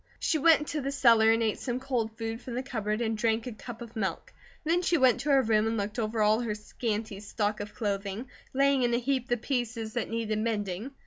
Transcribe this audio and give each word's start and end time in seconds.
She 0.19 0.39
went 0.39 0.61
into 0.61 0.81
the 0.81 0.91
cellar 0.91 1.31
and 1.31 1.43
ate 1.43 1.59
some 1.59 1.79
cold 1.79 2.17
food 2.17 2.41
from 2.41 2.55
the 2.55 2.63
cupboard 2.63 3.01
and 3.01 3.15
drank 3.15 3.45
a 3.45 3.51
cup 3.51 3.83
of 3.83 3.95
milk. 3.95 4.33
Then 4.63 4.81
she 4.81 4.97
went 4.97 5.19
to 5.19 5.29
her 5.29 5.43
room 5.43 5.67
and 5.67 5.77
looked 5.77 5.99
over 5.99 6.23
all 6.23 6.39
of 6.39 6.45
her 6.47 6.55
scanty 6.55 7.19
stock 7.19 7.59
of 7.59 7.75
clothing, 7.75 8.27
laying 8.51 8.81
in 8.81 8.95
a 8.95 8.97
heap 8.97 9.27
the 9.27 9.37
pieces 9.37 9.93
that 9.93 10.09
needed 10.09 10.39
mending. 10.39 10.89